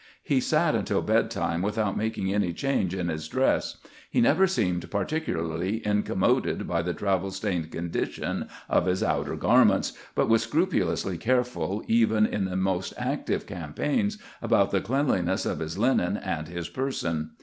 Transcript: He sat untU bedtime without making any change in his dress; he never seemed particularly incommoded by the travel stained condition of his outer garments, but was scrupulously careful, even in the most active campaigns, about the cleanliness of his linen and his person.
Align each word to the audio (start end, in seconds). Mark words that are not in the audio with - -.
He 0.23 0.41
sat 0.41 0.73
untU 0.73 1.05
bedtime 1.05 1.61
without 1.61 1.95
making 1.95 2.33
any 2.33 2.53
change 2.53 2.95
in 2.95 3.07
his 3.07 3.27
dress; 3.27 3.77
he 4.09 4.19
never 4.19 4.47
seemed 4.47 4.89
particularly 4.89 5.85
incommoded 5.85 6.67
by 6.67 6.81
the 6.81 6.95
travel 6.95 7.29
stained 7.29 7.69
condition 7.69 8.47
of 8.67 8.87
his 8.87 9.03
outer 9.03 9.35
garments, 9.35 9.93
but 10.15 10.27
was 10.27 10.41
scrupulously 10.41 11.19
careful, 11.19 11.83
even 11.87 12.25
in 12.25 12.45
the 12.45 12.55
most 12.57 12.95
active 12.97 13.45
campaigns, 13.45 14.17
about 14.41 14.71
the 14.71 14.81
cleanliness 14.81 15.45
of 15.45 15.59
his 15.59 15.77
linen 15.77 16.17
and 16.17 16.47
his 16.47 16.67
person. 16.67 17.33